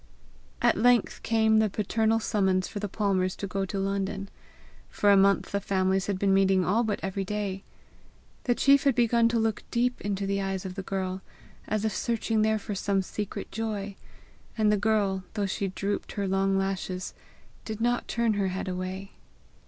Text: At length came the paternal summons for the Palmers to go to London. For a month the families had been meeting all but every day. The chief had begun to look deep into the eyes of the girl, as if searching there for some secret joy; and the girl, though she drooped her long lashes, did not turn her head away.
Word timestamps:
At 0.63 0.79
length 0.79 1.21
came 1.21 1.59
the 1.59 1.69
paternal 1.69 2.19
summons 2.19 2.67
for 2.67 2.79
the 2.79 2.89
Palmers 2.89 3.35
to 3.35 3.45
go 3.45 3.65
to 3.65 3.77
London. 3.77 4.29
For 4.89 5.11
a 5.11 5.15
month 5.15 5.51
the 5.51 5.59
families 5.61 6.07
had 6.07 6.17
been 6.17 6.33
meeting 6.33 6.65
all 6.65 6.83
but 6.83 6.99
every 7.03 7.23
day. 7.23 7.61
The 8.45 8.55
chief 8.55 8.85
had 8.85 8.95
begun 8.95 9.27
to 9.29 9.37
look 9.37 9.61
deep 9.69 10.01
into 10.01 10.25
the 10.25 10.41
eyes 10.41 10.65
of 10.65 10.73
the 10.73 10.81
girl, 10.81 11.21
as 11.67 11.85
if 11.85 11.95
searching 11.95 12.41
there 12.41 12.57
for 12.57 12.73
some 12.73 13.03
secret 13.03 13.51
joy; 13.51 13.95
and 14.57 14.71
the 14.71 14.75
girl, 14.75 15.23
though 15.35 15.45
she 15.45 15.67
drooped 15.67 16.13
her 16.13 16.27
long 16.27 16.57
lashes, 16.57 17.13
did 17.63 17.79
not 17.79 18.07
turn 18.07 18.33
her 18.33 18.47
head 18.47 18.67
away. 18.67 19.11